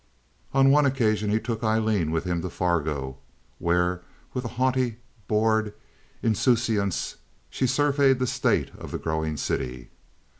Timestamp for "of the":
8.79-8.97